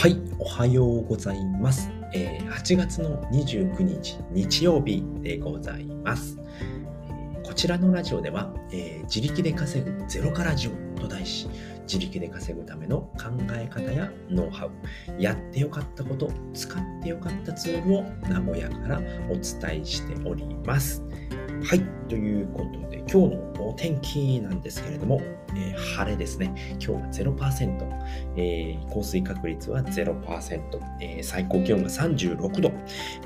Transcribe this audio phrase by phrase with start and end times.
[0.00, 1.90] はい、おはようございます。
[2.14, 6.38] えー8月の29日日曜日でございます。
[7.44, 11.50] こちらのラジオでは、えー自力で稼ぐゼロからジオと題し、
[11.82, 14.70] 自力で稼ぐための考え方やノウハウ、
[15.18, 21.04] やってよかったこと、使ってよかったツールを名古屋からお伝えしております。
[21.62, 25.20] はい、ということで今日のお天気なんですけれども、
[25.54, 26.52] えー晴れですね。
[26.80, 28.00] 今日は0%。
[28.36, 32.72] えー降水確率は0%、えー最高気温が36度、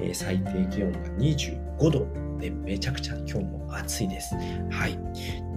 [0.01, 2.06] えー最低気温が25度
[2.39, 4.34] で、めちゃくちゃ今日も暑いです。
[4.70, 4.98] はい。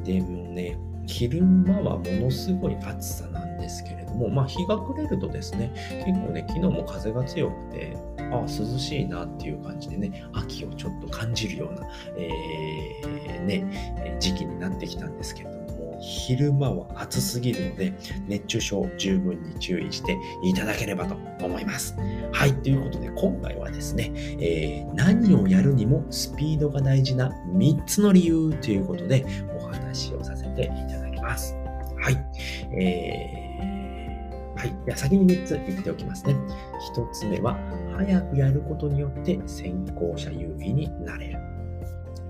[0.03, 5.71] でもね、昼間はものすごい暑さなんですけれども、まあ日が暮れるとですね、
[6.05, 7.97] 結構ね、昨日も風が強くて、
[8.31, 11.87] あ、涼しいなっていう感じでね、秋をちょっと感じるような、
[12.17, 17.93] えーね、時期になってきたんですけれども、昼間は暑すぎるので、
[18.27, 21.95] 熱中症十分に注意していただければと思います。
[22.31, 31.55] はい、ということで今回はですね、えー何をやるにもスピードが大事な3つの理由ということでお話をさせていただきます。
[31.99, 32.17] はい。
[32.71, 33.46] えー
[34.57, 34.75] はい。
[34.85, 36.35] では先に3つ言っておきますね。
[36.95, 37.57] 1つ目は、
[37.95, 41.39] 早くやることによって先行者優位になれる。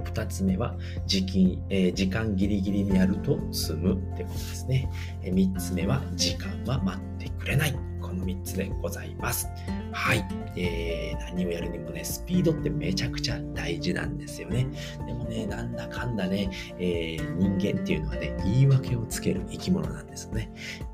[0.03, 4.89] 2つ目は時期、えー時間ギリギリにやると済むってことですね。
[5.23, 7.75] 3つ目は時間は待ってくれない。
[8.08, 9.47] この3つでございます。
[9.91, 10.25] はい。
[10.55, 14.66] えー何をやるにもね、スピードってめちゃくちゃ大事なんですよね。
[15.05, 16.49] でもね、なんだかんだね、
[16.80, 20.49] えー人間っていうのはね、言い訳をつける生き物なんですよね。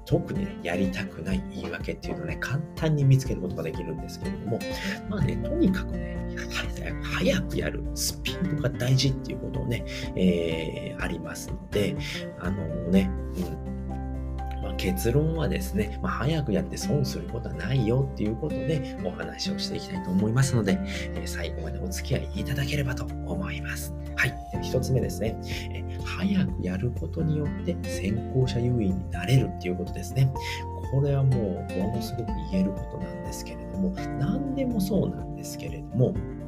[0.06, 4.60] 特にね、やりたくない言い訳っていうのをね、簡単に見つけることができるんですけれども、
[5.10, 11.96] まあね、とにかくね、早く早くやるスピードが大事っていうことをね、えーありますので、
[12.40, 13.73] あのね、うん、
[14.84, 20.78] 結論はですね、まあ、早くやって損することはないよっていうことでお話をしていきたいと思いますので、
[21.16, 23.94] え最後までお付き合いいただければと思います。
[24.18, 24.30] はい。
[24.52, 25.40] では一つ目ですね、
[25.72, 30.30] え早くやることによって先行者優位になれるっていうことですね。
[30.92, 36.44] これはもうものすごく言えることなんですけれども、何でもそうなんですけれども、うん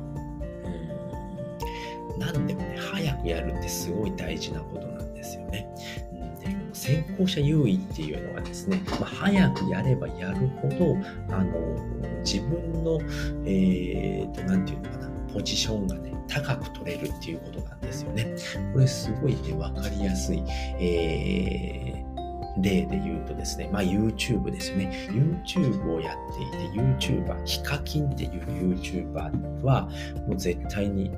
[2.19, 5.69] 何でもね、早くやるってすごい大事なことなんですよね。
[6.75, 10.97] 先行者優位っていうのはですね、まあ、早くやればやるほど、
[11.33, 11.53] あの、
[12.23, 12.99] 自分の、
[13.45, 18.35] えー、ていうのかな、ポジションがね、高く取れるっていうことなんですよね。
[18.73, 20.43] これすごいね、わかりやすい、
[20.79, 22.05] えー
[22.57, 25.09] 例で言うとですね、まあ YouTube ですよね。
[25.11, 28.31] YouTube をやっていて、YouTuber、ヒカキンっていう
[28.77, 29.89] YouTuber は、
[30.25, 31.11] もう絶対に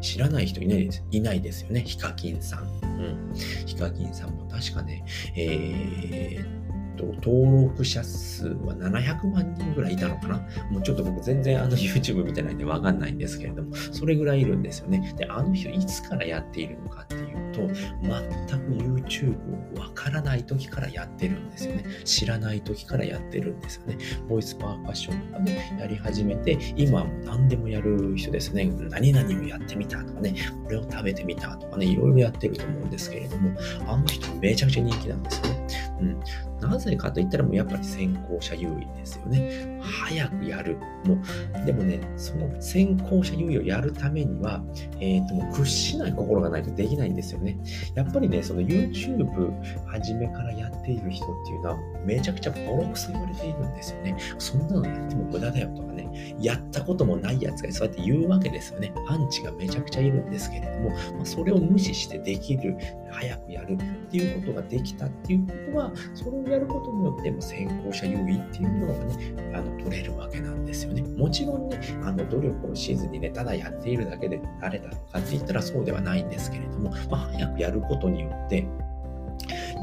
[0.00, 1.82] 知らない人いないですいないですよね。
[1.82, 2.64] ヒカキンさん。
[2.82, 2.86] う
[3.32, 3.34] ん。
[3.66, 5.04] ヒカキンさんも確かね、
[5.36, 10.38] えーと、登録者数は700万人ぐらいいたのかな
[10.70, 15.14] もうちょっと僕全然あの YouTube 見てないんでわかんないんですけれども、それぐらいいるんですよね。
[15.16, 18.70] で、あの人いつからやっているのかっていうと、全く
[19.06, 19.36] YouTube
[19.78, 21.84] をわからない時からやってるんですよね。
[22.04, 23.98] 知らない時からやってるんですよね。
[24.28, 28.66] ボイスパーカッションとかね、やり始めて、今はもう何でもやる人ですね。
[28.90, 30.34] 何々をやってみたとかね、
[30.64, 33.56] これを食べてみたとかね、いろいろやってると思うんですけれども、
[33.86, 35.65] あの人めちゃくちゃ人気なんですよね。
[36.00, 36.20] うん。
[36.60, 39.78] なぜかといったらもうやっぱり先行者優位ですよね。
[39.82, 40.78] 早くやる。
[41.04, 44.62] もう、でもね、その先行者優位をやるためには、
[45.00, 47.58] えっ、と、もう屈しない心がないとできないんですよね。
[47.94, 49.52] やっぱりね、その YouTube
[49.86, 54.16] 初めからやっている人っていうのは、めちゃくちゃボロクソ言われているんですよね。
[54.38, 58.92] そんなのやっても無駄だよとかね、やったこともないやつがそうやって言うわけですよね。
[59.08, 62.76] アンチがめちゃくちゃいるんですけれども、まあ、それを無視してできる、
[63.10, 71.02] 早くやるっていうことができたっていうことは、それをやることによって、も先行者優位っていうものがね、あの取れるわけなんですよね。
[71.02, 78.66] もちろんね、あの努力をしずにね、ただやっているだけでなれたのかって言ったらそうではないんですけれども、まあ、早くやることによって、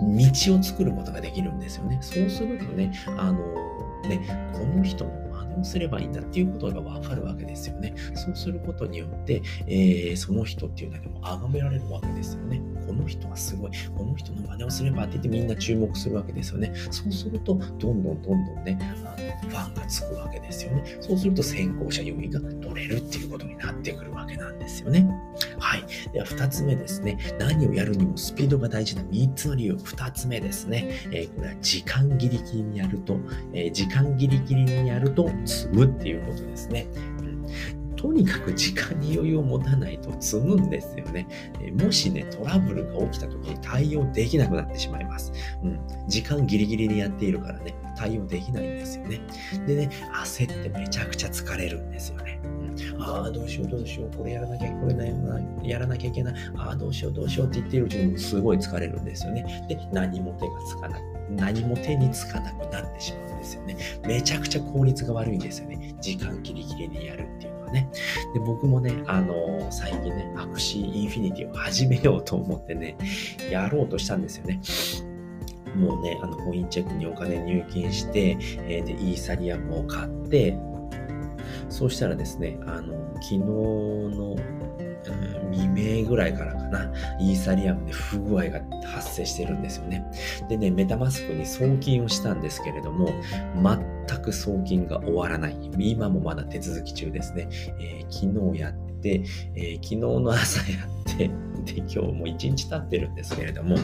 [0.02, 1.98] 道を作ることができるんですよね。
[2.02, 3.38] そうするとね、あの、
[4.08, 7.94] ね、この人の真似をすればいいんだっていうことがわかるわけですよね。
[8.16, 12.62] そうすることによって、えーその人っていうのはでも崇められるわけですよね。
[12.86, 16.74] この人はすごい、この人の真似をすればって言ってみんな注目するわけですよね。
[16.92, 20.98] そうすると、どんどんどんどんね、あのファンがつくわけですよね。
[21.02, 25.08] そうすると先行者優位が取れるっていうことになってくるわけなんですよね。
[25.60, 25.84] はい。
[26.12, 27.18] では、二つ目ですね。
[27.40, 29.78] 何をやるにもスピードが大事な三つの理由。
[29.84, 30.90] 二つ目ですね。
[31.12, 33.18] えーこれは時間ギリギリにやると、
[33.54, 36.88] えー時間ギリギリにやると積むっていうことですね。
[38.04, 41.26] とにかく時間に余裕を持たないと積むんですよね。
[41.62, 45.32] えもしね、トラブルが起きた時に対応できなくなってしまいます。
[45.64, 45.80] うん。
[46.10, 49.22] 時間ギリギリにやっているからね、対応できないんですよね。
[49.66, 49.90] でね、
[50.22, 52.42] 焦ってめちゃくちゃ疲れるんですよね。
[52.44, 59.66] うん、ああ、どうしようどうしよう、これやらなきゃ、これやらなきゃいけない、ああ、どうしようどうしようって言っているうちにすごい疲れるんですよね。
[59.70, 61.02] で、何も手がつかない。
[61.30, 63.78] 何も手につかなくなってしまうんですよね。
[64.06, 65.96] めちゃくちゃ効率が悪いんですよね。
[66.02, 67.90] 時間ギリギリにやるっていうね。
[68.34, 72.96] で、僕もね、あのー、最近ね、アクシーインフィニティを始めようと思ってね、
[73.52, 74.62] やろうとしたんですよね。
[75.76, 78.38] もうね、あの、コインチェックにお金入金して、
[78.68, 80.58] えー、で、イーサリアムを買って、
[81.70, 84.36] そうしたらですね、あの、昨日の、
[85.52, 90.04] 未明ぐらいからかな、イーサリアムで不具合が発生してるんですよね。
[90.50, 93.10] でね、メタマスクに送金をしたんですけれども、
[94.14, 95.58] 全く送金が終わらない。
[95.78, 97.50] 今もまだ手続き中ですね。
[97.80, 99.24] えー、昨日やって、
[99.56, 101.30] えー、昨日の朝やって、
[101.66, 103.78] で、今日も1日経ってるんですけれども、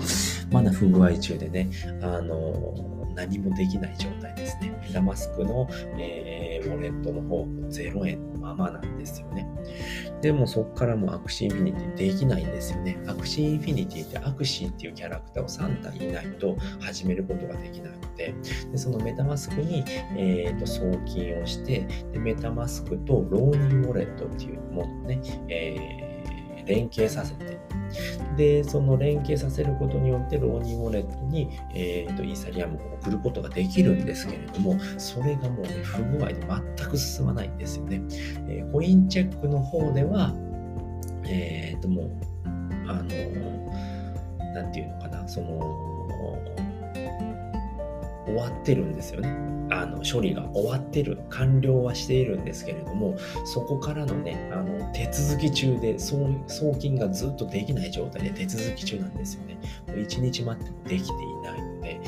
[0.52, 1.70] まだ不具合中でね、
[2.02, 4.72] あのー、何もできない状態ですね。
[4.82, 5.68] メタマスクの、
[5.98, 9.46] えー、ウォレットの方も0円のままなんですよね。
[10.22, 12.98] でもそこからもアクシーインフィニティできないんですよね。
[13.08, 18.34] アクシーインフィニティってアクシーっていうキャラクターを3体いないと始めることができなくて、
[18.72, 19.84] でそのメタマスクに、
[20.18, 21.82] えーと、送金をして
[22.14, 27.58] で、メタマスクとローニンウォレットっていうものをね、えー、連携させて、
[28.38, 36.36] で、その連携させることによって、ローニンウォレットに、えーと、イーサリアムを送ることができるんですけれども、それがもうね、不具合で
[36.78, 38.02] 全く進まないんですよね。
[38.48, 40.34] えー、コインチェックの方では、
[41.26, 42.12] えっ、ー、と、もう、
[42.88, 43.10] あの、
[44.54, 45.99] 何て言うのかな、その、
[48.30, 49.50] 終わってるんですよね。
[49.72, 53.16] あの処理が終わってる、完了はしているんですけれども、
[53.46, 56.28] そこからのね、あの手続き中で送
[56.80, 59.60] 金がずっとできない状態で手続き中なんですよね。
[59.88, 62.02] もう1日待ってもできていないので、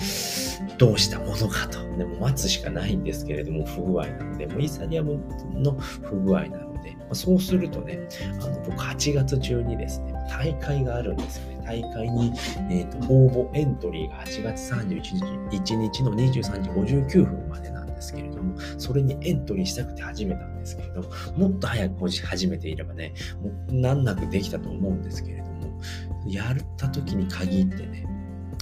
[0.77, 1.79] どうしたものかと。
[1.97, 5.19] でも待つしかないんですけれども、不具合なので、もうイーサリアム
[5.53, 8.07] の不具合なので、まそうするとね、
[8.41, 11.50] あの僕8月中にですね、大会があるんですよ。
[11.71, 12.33] 大会に、
[12.69, 25.81] えーと、応募エントリーが8月31日 ,1 日の23時59分までなんですけれども、それにエントリーしたくて始めたんですけれども、もっと早く始めていればね、もう難なくできたと思うんですけれども、
[26.27, 28.05] やった時に限ってね、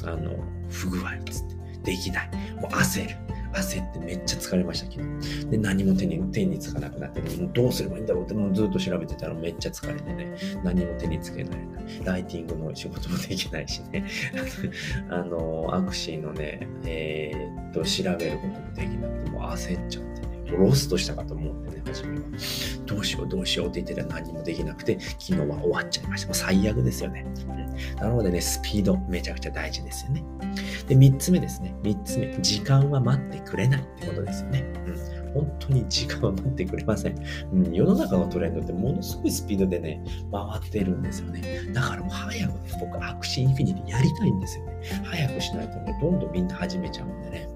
[0.03, 0.35] あの、
[0.69, 2.29] 不具合つって、できない。
[2.61, 3.15] もう焦る。
[3.53, 5.49] 焦ってめっちゃ疲れました、けど。
[5.49, 11.59] で、何も手に手につかなくなって、もうどうすればいいんだろうってもうずっと調べてたらめっちゃ疲れてね、何も手につけない。
[12.03, 14.05] ライティングの仕事もできないしね、
[15.09, 22.25] あの、アクシーのね、えー、っと、調べることもできなくて、もう焦っちゃってロストしたかと思ってね、初めは。
[22.85, 26.27] どうしようどうしようって言ってたら何もできなくて、昨日は終わっちゃいました。
[26.27, 27.25] もう最悪ですよね。
[27.97, 30.23] なのでね、スピードめちゃくちゃ大事ですよね。
[30.87, 31.75] で、3つ目ですね。
[31.83, 32.37] 3つ目。
[32.41, 34.65] 時間は待ってくれないってことですよね。
[34.87, 35.19] うん。
[35.33, 37.15] 本当に時間は待ってくれません。
[37.53, 37.73] うん。
[37.73, 41.71] 世の中のトレンドってものすごいスピードでね、回ってるんですよね。
[41.73, 44.73] だからもう早くね、僕、アクシーインフィニティやりたいんですよね。
[45.03, 47.48] 早くしないとね、どんどんみんな始めちゃうんでね。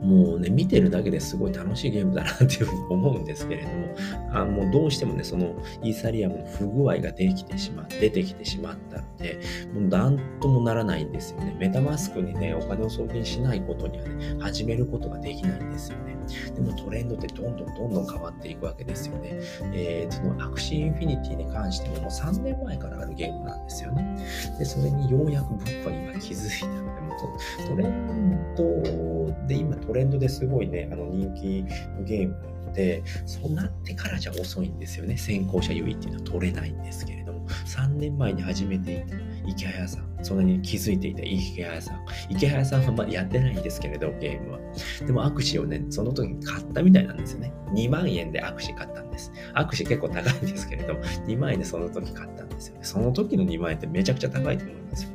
[0.00, 3.94] もうね、見てるだけですごい楽しいゲームだなっていうふうに思うんですけれども、
[4.32, 9.40] あもうどうしてもね、そのイーサリアムの不具合ができてしまっ出てきてしまったので、
[9.74, 11.56] もうなんともならないんですよね。
[11.58, 16.16] メタマスクにね、お金を送金しないことにはね、始めることができないんですよね。
[16.54, 19.40] でもトレンドってどんどんどんどん変わっていくわけですよね。
[19.72, 24.16] えー、そのアクシーインフィニティに関してももう3年前からあるゲームなんですよね。
[24.58, 31.64] で、それにようやく僕は今気づいたので、トレンドで今トレンドですごいね、あの人気
[31.98, 35.16] のゲームなので、そうなってからじゃ遅いんですよね。
[35.16, 42.04] 先行者優位っていうのは取れないんですけれども、3年前に始めていた池早さん、そんなに気づいていた池早さん。
[42.28, 44.58] 池早さんはまやってないんですけれど、ゲームは。
[45.06, 47.52] でも、アクシをね、その時に買ったみたいなんですよね。
[47.72, 49.32] 2万円でアクシ買ったんです。
[49.54, 50.94] アクシ結構高いんですけれど、
[51.26, 52.80] 2万円でその時買ったんですよね。
[52.82, 55.10] その時の2万円ってめちゃくちゃ高いと思いますよ。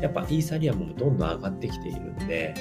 [0.00, 2.54] やっぱイーサリアムもどんどん上がってきているんで、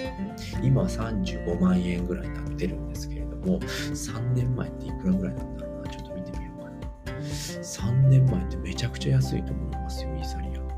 [0.63, 5.89] 今35万円ぐらいになってるんですけれども、3年前っていくらぐらいなんだろうな？
[5.89, 6.70] ちょっと見てみようか
[7.12, 7.22] な。
[7.22, 10.72] 3年前ってめちゃくちゃ安いと思いますよ、イーサリアム。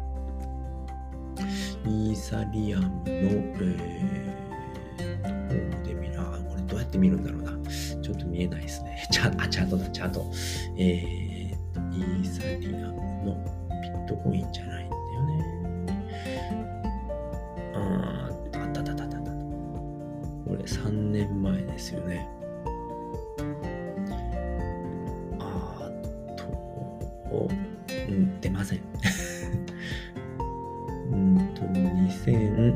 [1.86, 6.20] イーサリアムの、えー、ホームで見る？
[6.20, 7.52] あ、これどうやって見るんだろうな。
[8.02, 9.08] ちょっと見えないですね。
[9.12, 10.32] ちゃあ、チャートだ、チャート。
[10.78, 12.94] えー、イーサリアム
[13.26, 13.36] の
[13.82, 14.90] ビットコインじゃない
[20.66, 22.28] 3年前ですよね。
[25.40, 25.90] あ
[26.38, 27.50] と、
[28.10, 28.80] うん、出ません。
[31.12, 32.76] うんと、2000、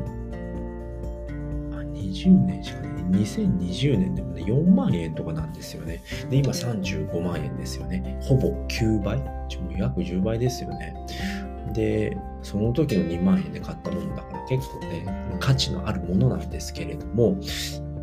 [1.72, 6.02] あ、20年しかね、2020年でもね、4万円とかなんですよね。
[6.30, 8.18] で、今35万円ですよね。
[8.20, 9.38] ほぼ9倍
[9.78, 10.94] 約10倍ですよね。
[11.72, 17.38] で、その時の2万円で買ったものだから結構ね、価値のあるものなんですけれども、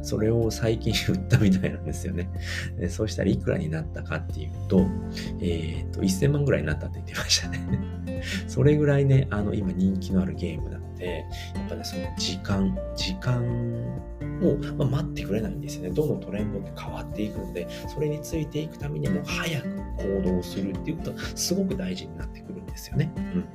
[0.06, 2.30] それを最近売ったみたいなんですよね。
[2.78, 4.86] でそうしたらいくらになったかっていうと、
[5.42, 7.60] えっ、と、1000万ぐらいになったって言ってましたね。
[8.48, 13.44] それぐらいね、あの、今人気のあるゲームなので、やっぱね、その時間、時間
[14.42, 15.90] を、まあ、待ってくれないんですよね。
[15.90, 19.68] どんどんトレンドって変わっていくので、それについていくためにも早く
[20.24, 23.12] 行動するっていうことがすごく大事になってくるですよね。
[23.18, 23.46] うん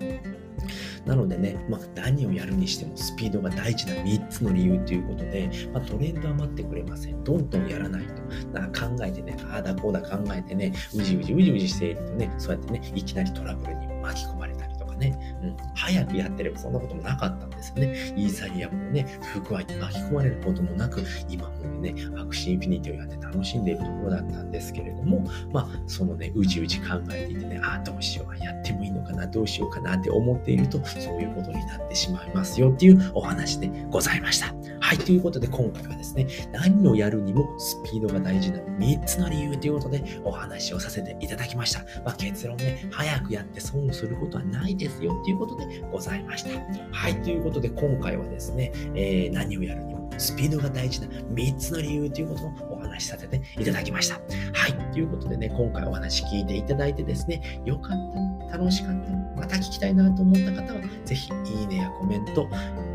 [1.06, 7.24] なのでね、まあ、何をやるにしてもスピードが大事な3つの理由ということで、まあ、トレンドは待ってくれません。
[7.24, 8.20] どんどんやらないと。
[8.52, 18.14] な考えてね、ああだこうだ考えてね、うじうじうじうじしているとね、そうやってね、いきなりトラブルに巻き込まれたりとかね、うん、早くやってればそんなこともなかったんですよね。
[18.16, 34.54] イーサリアムのね、不具合に巻き込まれることもなく、今もね、アクシーインフィニティをやって楽しんでいるところだったんですけれども、まあ、そのね、うじうじ考えていてね、ああ、どうしよう、やってもいいのかな、どうしようかなって思っていると、そういうことになってしまいますよっていうお話でございました。
[34.80, 41.80] はい、ということで今回はですね、何をやるにもスピードが大事な3つの理由ということでお話をさせていただきました。
[42.04, 46.50] まあ、結論ね、早くやって損をすることはないですよっていうことでございました。
[46.90, 54.14] はい、ということでことで今回はですね、えー、何をやるにもスピードが大事な3つの理由ということをお話しさせていただきました。
[54.52, 54.92] はい。
[54.92, 62.46] ということでね、今回お話聞いていただいてですね、よかった楽しかったまた聞きたいなと思った方は、ぜひいいねやコメント、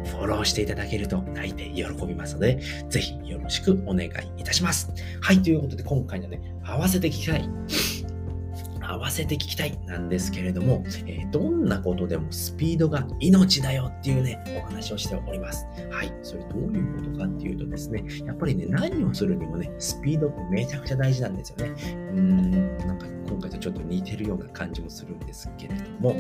[0.06, 2.60] フォローしていただけると大抵喜びますので、
[2.90, 4.92] ぜひよろしくお願いいたします。
[5.22, 5.42] はい。
[5.42, 7.50] ということで今回のね、合わせて聞きたい。
[8.96, 15.68] 合わせて聞きたいなんですけれども、えー、どんなことでもスピードが命だよっていうね、お話をしております。
[15.92, 16.14] はい。
[16.24, 21.70] それどういうことかっていうとですね、やっぱりね、何をするにもね、スピードってめちゃくちゃ大事なんですよね。
[21.70, 26.16] うーん、なんか今回とちょっと似てるような感じもするんですけれども、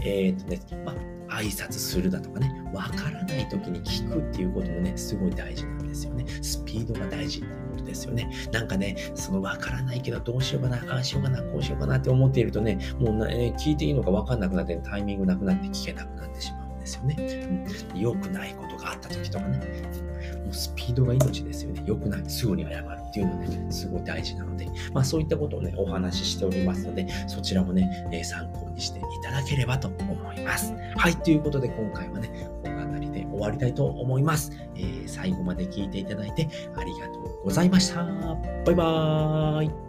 [0.00, 6.26] えっ、ー、とね、まあ、挨拶するだとかね、わからない時に聞くっていうこともね、すごい大事なんですよね。
[6.42, 8.30] スピードが大事っていうことですよね。
[8.52, 17.16] なんかね、そのわからないけどどうしようかな、ああしようかな、こうしようかなって思っているとね、もうね、聞いていいのかわかんなくなって、タイミングなくなって聞けなくなってしまうんですよね。
[17.94, 19.58] うん、良くないことがあった時とかね、
[20.44, 21.82] もうスピードが命ですよね。
[21.86, 22.22] 良くない。
[22.28, 30.72] すぐに謝るっていうのはね、すごい大事なので、まあそういったことをね、お話ししておりますので、そちらもね、えー、参考にしていただければと思います。
[30.96, 32.28] はい、ということで今回はね、
[32.62, 34.52] この辺りで終わりたいと思います。
[34.74, 36.97] えー、最後まで聞いていただいてありがとう
[37.48, 38.04] ございました。
[38.66, 39.87] バイバーイ。